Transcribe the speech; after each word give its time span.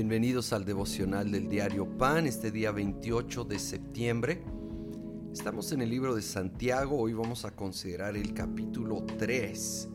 Bienvenidos 0.00 0.54
al 0.54 0.64
devocional 0.64 1.30
del 1.30 1.50
diario 1.50 1.86
Pan, 1.98 2.26
este 2.26 2.50
día 2.50 2.72
28 2.72 3.44
de 3.44 3.58
septiembre. 3.58 4.42
Estamos 5.30 5.72
en 5.72 5.82
el 5.82 5.90
libro 5.90 6.14
de 6.14 6.22
Santiago, 6.22 6.98
hoy 6.98 7.12
vamos 7.12 7.44
a 7.44 7.50
considerar 7.50 8.16
el 8.16 8.32
capítulo 8.32 9.04
3, 9.18 9.90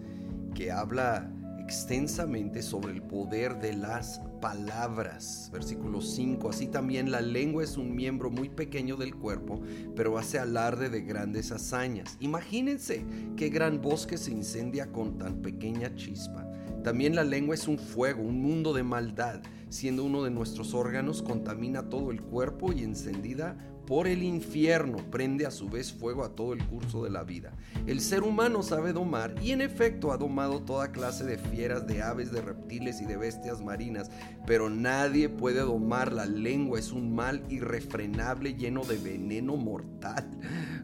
que 0.53 0.71
habla 0.71 1.33
extensamente 1.59 2.61
sobre 2.61 2.93
el 2.93 3.01
poder 3.01 3.59
de 3.59 3.73
las 3.73 4.21
palabras. 4.39 5.49
Versículo 5.51 6.01
5, 6.01 6.49
así 6.49 6.67
también 6.67 7.09
la 7.09 7.21
lengua 7.21 7.63
es 7.63 7.75
un 7.75 7.95
miembro 7.95 8.29
muy 8.29 8.49
pequeño 8.49 8.97
del 8.97 9.15
cuerpo, 9.15 9.59
pero 9.95 10.19
hace 10.19 10.37
alarde 10.37 10.91
de 10.91 11.01
grandes 11.01 11.51
hazañas. 11.51 12.15
Imagínense 12.19 13.03
qué 13.35 13.49
gran 13.49 13.81
bosque 13.81 14.19
se 14.19 14.29
incendia 14.29 14.85
con 14.91 15.17
tan 15.17 15.41
pequeña 15.41 15.95
chispa. 15.95 16.47
También 16.83 17.15
la 17.15 17.23
lengua 17.23 17.55
es 17.55 17.67
un 17.67 17.79
fuego, 17.79 18.21
un 18.21 18.39
mundo 18.39 18.71
de 18.71 18.83
maldad 18.83 19.41
siendo 19.75 20.05
uno 20.05 20.23
de 20.23 20.31
nuestros 20.31 20.73
órganos, 20.73 21.21
contamina 21.21 21.89
todo 21.89 22.11
el 22.11 22.21
cuerpo 22.21 22.71
y 22.71 22.81
encendida 22.83 23.57
por 23.85 24.07
el 24.07 24.23
infierno 24.23 24.97
prende 25.11 25.45
a 25.45 25.51
su 25.51 25.69
vez 25.69 25.93
fuego 25.93 26.23
a 26.23 26.35
todo 26.35 26.53
el 26.53 26.65
curso 26.65 27.03
de 27.03 27.09
la 27.09 27.23
vida. 27.23 27.53
El 27.87 28.01
ser 28.01 28.23
humano 28.23 28.63
sabe 28.63 28.93
domar 28.93 29.35
y 29.41 29.51
en 29.51 29.61
efecto 29.61 30.11
ha 30.11 30.17
domado 30.17 30.61
toda 30.61 30.91
clase 30.91 31.23
de 31.23 31.37
fieras, 31.37 31.87
de 31.87 32.01
aves, 32.01 32.31
de 32.31 32.41
reptiles 32.41 33.01
y 33.01 33.05
de 33.05 33.17
bestias 33.17 33.61
marinas, 33.61 34.09
pero 34.45 34.69
nadie 34.69 35.29
puede 35.29 35.59
domar 35.59 36.11
la 36.13 36.25
lengua, 36.25 36.79
es 36.79 36.91
un 36.91 37.13
mal 37.13 37.43
irrefrenable 37.49 38.55
lleno 38.55 38.83
de 38.83 38.97
veneno 38.97 39.55
mortal. 39.55 40.29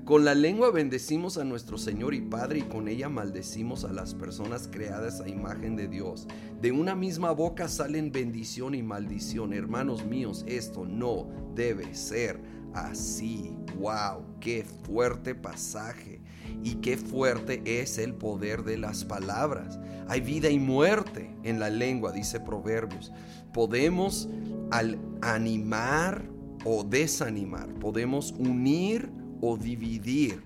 Con 0.05 0.25
la 0.25 0.35
lengua 0.35 0.71
bendecimos 0.71 1.37
a 1.37 1.43
nuestro 1.43 1.77
Señor 1.77 2.13
y 2.13 2.21
Padre 2.21 2.59
y 2.59 2.63
con 2.63 2.87
ella 2.87 3.07
maldecimos 3.07 3.85
a 3.85 3.93
las 3.93 4.13
personas 4.13 4.67
creadas 4.71 5.21
a 5.21 5.29
imagen 5.29 5.75
de 5.75 5.87
Dios. 5.87 6.27
De 6.61 6.71
una 6.71 6.95
misma 6.95 7.31
boca 7.31 7.67
salen 7.67 8.11
bendición 8.11 8.76
y 8.76 8.83
maldición. 8.83 9.54
Hermanos 9.54 10.05
míos, 10.05 10.43
esto 10.48 10.85
no 10.85 11.27
debe 11.55 11.93
ser 11.93 12.39
así. 12.73 13.55
¡Wow! 13.77 14.25
¡Qué 14.39 14.65
fuerte 14.85 15.35
pasaje! 15.35 16.21
Y 16.63 16.75
qué 16.75 16.97
fuerte 16.97 17.61
es 17.65 17.97
el 17.97 18.13
poder 18.13 18.63
de 18.63 18.77
las 18.77 19.03
palabras. 19.03 19.79
Hay 20.07 20.21
vida 20.21 20.49
y 20.49 20.59
muerte 20.59 21.35
en 21.43 21.59
la 21.59 21.69
lengua, 21.69 22.11
dice 22.11 22.39
Proverbios. 22.39 23.11
Podemos 23.53 24.29
al 24.71 24.99
animar 25.21 26.23
o 26.63 26.83
desanimar, 26.83 27.73
podemos 27.75 28.31
unir 28.37 29.11
o 29.41 29.57
dividir. 29.57 30.43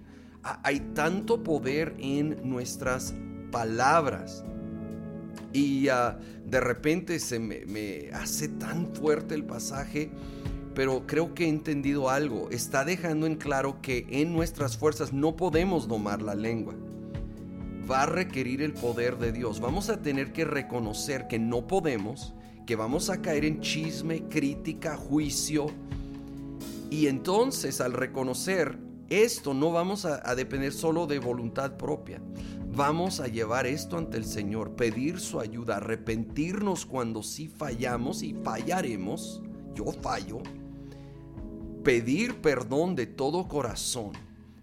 Hay 0.64 0.80
tanto 0.94 1.44
poder 1.44 1.96
en 2.00 2.48
nuestras 2.48 3.14
palabras. 3.52 4.44
Y 5.54 5.88
ah, 5.90 6.20
de 6.46 6.60
repente 6.60 7.20
se 7.20 7.40
me 7.40 8.10
hace 8.14 8.50
tan 8.50 8.94
fuerte 8.94 9.36
el 9.36 9.46
pasaje 9.46 10.12
pero 10.76 11.08
creo 11.08 11.34
que 11.34 11.46
he 11.46 11.50
entendido 11.50 12.10
algo. 12.10 12.50
Está 12.52 12.84
dejando 12.84 13.26
en 13.26 13.36
claro 13.36 13.82
que 13.82 14.06
en 14.10 14.34
nuestras 14.34 14.78
fuerzas 14.78 15.14
no 15.14 15.38
podemos 15.38 15.88
domar 15.88 16.22
la 16.22 16.36
lengua. 16.36 16.76
Va 17.90 18.04
a 18.04 18.06
requerir 18.08 18.62
el 18.62 18.74
poder 18.74 19.18
de 19.18 19.32
Dios. 19.32 19.62
Vamos 19.62 19.90
a 19.90 20.02
tener 20.02 20.34
que 20.34 20.44
reconocer 20.44 21.28
que 21.28 21.40
no 21.40 21.66
podemos, 21.66 22.34
que 22.68 22.76
vamos 22.76 23.10
a 23.10 23.22
caer 23.22 23.46
en 23.46 23.62
chisme, 23.62 24.24
crítica, 24.28 24.98
juicio. 24.98 25.68
Y 26.90 27.08
entonces 27.08 27.80
al 27.80 27.94
reconocer 27.94 28.78
esto 29.10 29.54
no 29.54 29.72
vamos 29.72 30.04
a, 30.04 30.36
depender 30.36 30.74
solo 30.74 31.08
de 31.08 31.20
voluntad 31.20 31.78
propia. 31.78 32.22
Vamos 32.76 33.22
a 33.22 33.28
llevar 33.28 33.66
esto 33.66 33.98
ante 33.98 34.18
el 34.18 34.26
Señor, 34.26 34.76
pedir 34.76 35.22
su 35.22 35.40
ayuda, 35.40 35.78
arrepentirnos 35.78 36.86
cuando 36.86 37.24
sí 37.24 37.48
fallamos 37.48 38.24
y 38.24 38.34
fallaremos. 38.34 39.42
Yo 39.74 39.86
fallo 40.02 40.42
pedir 41.86 42.42
perdón 42.42 42.96
de 42.96 43.06
todo 43.06 43.48
corazón, 43.48 44.12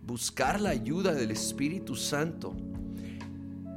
buscar 0.04 0.60
la 0.60 0.70
ayuda 0.70 1.14
del 1.14 1.30
Espíritu 1.30 1.94
Santo 1.94 2.54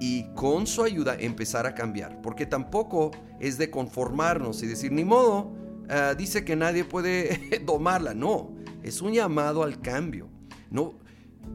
y 0.01 0.23
con 0.33 0.66
su 0.66 0.83
ayuda 0.83 1.16
empezar 1.17 1.67
a 1.67 1.75
cambiar. 1.75 2.22
Porque 2.22 2.47
tampoco 2.47 3.11
es 3.39 3.59
de 3.59 3.69
conformarnos 3.69 4.63
y 4.63 4.67
decir, 4.67 4.91
ni 4.91 5.06
modo, 5.06 5.53
ah, 5.89 6.16
dice 6.17 6.44
que 6.44 6.56
nadie 6.56 6.83
puede 6.83 7.61
domarla. 7.66 8.16
No, 8.16 8.56
es 8.81 9.01
un 9.01 9.13
llamado 9.13 9.62
al 9.62 9.79
cambio. 9.79 10.27
No, 10.72 10.95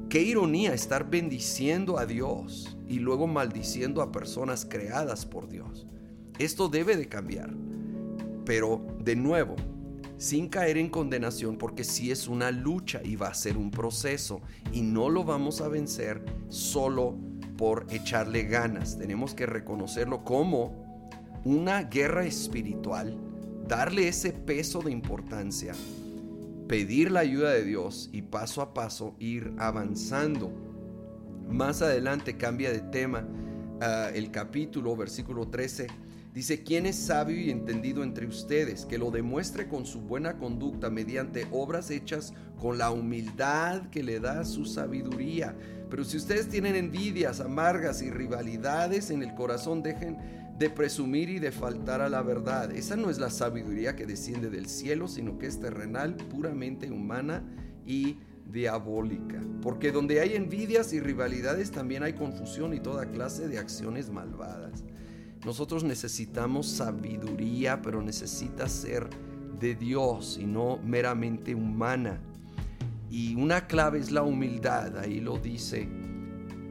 qué 0.09 0.23
ironía 0.23 0.73
estar 0.73 1.11
bendiciendo 1.11 1.99
a 1.99 2.07
Dios 2.07 2.79
y 2.89 3.01
luego 3.01 3.27
maldiciendo 3.27 4.01
a 4.01 4.13
personas 4.13 4.65
creadas 4.65 5.27
por 5.27 5.49
Dios. 5.49 5.89
Esto 6.39 6.69
debe 6.69 6.97
de 6.97 7.09
cambiar. 7.09 7.51
Pero 8.45 8.81
de 9.01 9.17
nuevo, 9.17 9.57
sin 10.21 10.49
caer 10.49 10.77
en 10.77 10.91
condenación, 10.91 11.57
porque 11.57 11.83
si 11.83 12.11
es 12.11 12.29
una 12.29 12.51
lucha 12.51 13.01
y 13.03 13.17
va 13.17 13.29
a 13.29 13.35
ser 13.35 13.57
un 13.57 13.71
proceso 13.71 14.43
y 14.71 14.83
no 14.83 15.09
lo 15.09 15.25
vamos 15.25 15.63
a 15.63 15.69
vencer 15.69 16.23
solo 16.51 17.17
por 17.57 17.87
echarle 17.89 18.43
ganas. 18.43 18.99
Tenemos 18.99 19.35
que 19.35 19.47
reconocerlo 19.47 20.23
como 20.23 21.41
una 21.47 21.85
guerra 21.85 22.27
espiritual, 22.27 23.17
darle 23.67 24.09
ese 24.09 24.35
peso 24.35 24.83
de 24.83 24.93
importancia, 24.93 25.73
pedir 26.69 27.11
la 27.11 27.21
ayuda 27.21 27.53
de 27.53 27.65
Dios 27.65 28.11
y 28.13 28.21
paso 28.21 28.61
a 28.61 28.75
paso 28.75 29.17
ir 29.21 29.55
avanzando. 29.57 30.53
Más 31.49 31.81
adelante 31.81 32.37
cambia 32.37 32.71
de 32.71 32.81
tema 32.81 33.27
ah, 33.81 34.11
el 34.13 34.31
capítulo, 34.31 34.95
versículo 34.97 35.49
13 35.49 35.87
Dice, 36.33 36.63
¿quién 36.63 36.87
es 36.87 36.95
sabio 36.95 37.37
y 37.41 37.51
entendido 37.51 38.05
entre 38.05 38.27
ustedes? 38.27 38.87
Que 38.87 38.99
lo 38.99 39.11
demuestre 39.11 39.67
con 39.67 39.85
su 39.85 40.01
buena 40.01 40.39
conducta 40.39 40.89
mediante 40.89 41.47
obras 41.51 41.91
hechas 41.91 42.35
con 42.61 42.79
la 42.79 42.93
humildad 42.93 43.91
que 43.91 44.05
le 44.05 44.21
da 44.21 44.45
su 44.45 44.65
sabiduría. 44.65 45.57
Pero 45.91 46.05
si 46.05 46.17
ustedes 46.17 46.49
tienen 46.49 46.77
envidias 46.77 47.41
amargas 47.41 48.01
y 48.01 48.11
rivalidades 48.11 49.11
en 49.11 49.25
el 49.25 49.35
corazón, 49.35 49.83
dejen 49.83 50.19
de 50.57 50.71
presumir 50.71 51.31
y 51.31 51.41
de 51.41 51.51
faltar 51.51 52.01
a 52.01 52.09
la 52.09 52.23
verdad. 52.23 52.71
Esa 52.71 52.95
no 52.95 53.11
es 53.11 53.19
la 53.19 53.31
sabiduría 53.31 53.97
que 53.97 54.07
desciende 54.07 54.51
del 54.51 54.67
cielo, 54.67 55.09
sino 55.09 55.37
que 55.37 55.47
es 55.47 55.59
terrenal, 55.59 56.15
puramente 56.15 56.93
humana 56.93 57.43
y 57.85 58.19
diabólica. 58.47 59.41
Porque 59.63 59.91
donde 59.91 60.21
hay 60.21 60.35
envidias 60.35 60.93
y 60.93 61.01
rivalidades 61.01 61.73
también 61.73 62.05
hay 62.05 62.13
confusión 62.13 62.73
y 62.73 62.79
toda 62.79 63.11
clase 63.11 63.49
de 63.49 63.59
acciones 63.59 64.11
malvadas. 64.11 64.85
Nosotros 65.45 65.85
necesitamos 65.85 66.67
sabiduría, 66.67 67.81
pero 67.81 68.03
necesita 68.03 68.69
ser 68.69 69.09
de 69.59 69.75
Dios 69.75 70.39
y 70.41 70.47
no 70.47 70.79
meramente 70.85 71.55
humana. 71.55 72.21
Y 73.11 73.35
una 73.35 73.67
clave 73.67 73.99
es 73.99 74.11
la 74.11 74.23
humildad, 74.23 74.99
ahí 74.99 75.21
lo 75.21 75.39
dice 75.39 75.89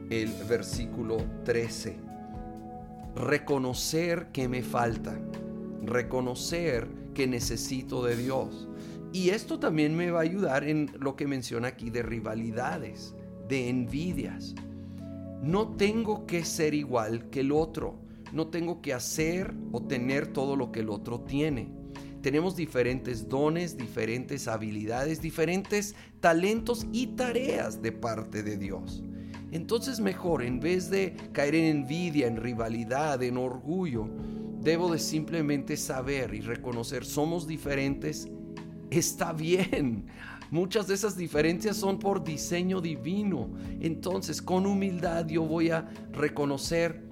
el 0.08 0.32
versículo 0.48 1.18
13. 1.44 1.96
Reconocer 3.16 4.28
que 4.32 4.48
me 4.48 4.62
falta, 4.62 5.18
reconocer 5.84 6.88
que 7.12 7.26
necesito 7.26 8.04
de 8.04 8.16
Dios. 8.16 8.68
Y 9.12 9.30
esto 9.30 9.58
también 9.58 9.96
me 9.96 10.12
va 10.12 10.20
a 10.20 10.22
ayudar 10.22 10.64
en 10.64 10.90
lo 10.98 11.16
que 11.16 11.26
menciona 11.26 11.68
aquí 11.68 11.90
de 11.90 12.02
rivalidades, 12.02 13.14
de 13.48 13.68
envidias. 13.68 14.54
No 15.42 15.68
tengo 15.76 16.26
que 16.26 16.44
ser 16.44 16.74
igual 16.74 17.28
que 17.30 17.40
el 17.40 17.50
otro 17.50 17.96
no 18.32 18.48
tengo 18.48 18.80
que 18.80 18.92
hacer 18.92 19.54
o 19.72 19.82
tener 19.82 20.28
todo 20.28 20.56
lo 20.56 20.72
que 20.72 20.80
el 20.80 20.90
otro 20.90 21.20
tiene. 21.20 21.70
Tenemos 22.22 22.54
diferentes 22.54 23.28
dones, 23.28 23.76
diferentes 23.76 24.46
habilidades, 24.46 25.22
diferentes 25.22 25.94
talentos 26.20 26.86
y 26.92 27.08
tareas 27.08 27.80
de 27.80 27.92
parte 27.92 28.42
de 28.42 28.58
Dios. 28.58 29.02
Entonces 29.52 30.00
mejor, 30.00 30.42
en 30.42 30.60
vez 30.60 30.90
de 30.90 31.14
caer 31.32 31.54
en 31.54 31.78
envidia, 31.78 32.26
en 32.26 32.36
rivalidad, 32.36 33.22
en 33.22 33.36
orgullo, 33.36 34.08
debo 34.60 34.92
de 34.92 34.98
simplemente 34.98 35.76
saber 35.76 36.34
y 36.34 36.40
reconocer, 36.40 37.04
somos 37.04 37.46
diferentes, 37.46 38.28
está 38.90 39.32
bien. 39.32 40.06
Muchas 40.50 40.88
de 40.88 40.94
esas 40.94 41.16
diferencias 41.16 41.76
son 41.76 41.98
por 41.98 42.24
diseño 42.24 42.80
divino. 42.80 43.50
Entonces, 43.80 44.42
con 44.42 44.66
humildad 44.66 45.26
yo 45.28 45.44
voy 45.44 45.70
a 45.70 45.88
reconocer 46.12 47.09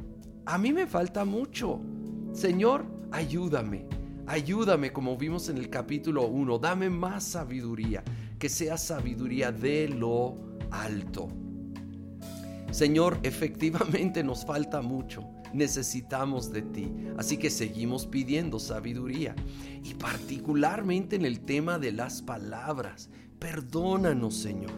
a 0.49 0.57
mí 0.57 0.73
me 0.73 0.87
falta 0.87 1.27
mucho. 1.27 1.79
Señor, 2.33 2.87
ayúdame. 3.11 3.85
Ayúdame 4.27 4.95
como 4.95 5.15
vimos 5.19 5.51
en 5.51 5.59
el 5.59 5.69
capítulo 5.69 6.27
1. 6.27 6.59
Dame 6.59 6.89
más 6.89 7.25
sabiduría. 7.25 8.03
Que 8.39 8.49
sea 8.49 8.79
sabiduría 8.79 9.53
de 9.53 9.89
lo 9.89 10.39
alto. 10.71 11.29
Señor, 12.71 13.19
efectivamente 13.25 14.25
nos 14.25 14.47
falta 14.47 14.81
mucho. 14.81 15.23
Necesitamos 15.53 16.51
de 16.51 16.63
ti. 16.63 16.95
Así 17.19 17.37
que 17.37 17.51
seguimos 17.51 18.07
pidiendo 18.07 18.59
sabiduría. 18.59 19.37
Y 19.85 19.93
particularmente 19.97 21.17
en 21.17 21.27
el 21.27 21.41
tema 21.41 21.79
de 21.79 21.93
las 21.93 22.23
palabras. 22.23 23.11
Perdónanos, 23.39 24.35
Señor, 24.35 24.73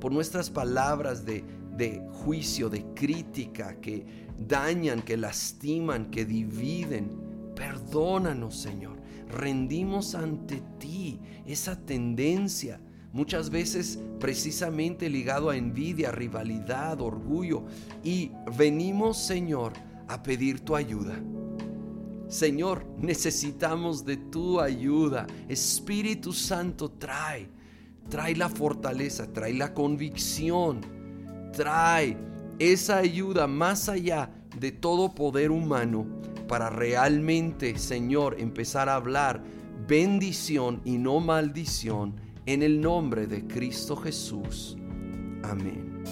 por 0.00 0.12
nuestras 0.12 0.50
palabras 0.50 1.24
de, 1.24 1.44
de 1.76 2.06
juicio, 2.10 2.68
de 2.68 2.84
crítica, 2.94 3.80
que 3.80 4.04
dañan, 4.38 5.02
que 5.02 5.16
lastiman, 5.16 6.10
que 6.10 6.24
dividen. 6.24 7.10
Perdónanos, 7.54 8.56
Señor. 8.56 9.02
rendimos 9.28 10.14
ante 10.14 10.62
ti 10.78 11.18
esa 11.46 11.76
tendencia 11.76 12.78
muchas 13.14 13.48
veces 13.48 13.98
precisamente 14.18 15.08
ligado 15.08 15.48
a 15.48 15.56
envidia, 15.56 16.10
rivalidad, 16.10 17.00
orgullo. 17.00 17.64
Y 18.02 18.32
venimos, 18.58 19.18
Señor, 19.18 19.72
a 20.08 20.22
pedir 20.22 20.60
tu 20.60 20.74
ayuda. 20.74 21.14
Señor, 22.28 22.84
necesitamos 22.98 24.04
de 24.04 24.16
tu 24.16 24.60
ayuda. 24.60 25.28
Espíritu 25.48 26.32
Santo, 26.32 26.90
trae, 26.90 27.48
trae 28.10 28.34
la 28.34 28.48
fortaleza, 28.48 29.32
trae 29.32 29.54
la 29.54 29.72
convicción, 29.72 30.80
trae 31.56 32.16
esa 32.58 32.98
ayuda 32.98 33.46
más 33.46 33.88
allá 33.88 34.30
de 34.58 34.72
todo 34.72 35.14
poder 35.14 35.50
humano 35.50 36.06
para 36.48 36.70
realmente, 36.70 37.78
Señor, 37.78 38.36
empezar 38.38 38.88
a 38.88 38.96
hablar 38.96 39.42
bendición 39.86 40.80
y 40.84 40.98
no 40.98 41.20
maldición 41.20 42.14
en 42.46 42.62
el 42.62 42.80
nombre 42.80 43.26
de 43.26 43.46
Cristo 43.46 43.96
Jesús. 43.96 44.76
Amén. 45.42 46.04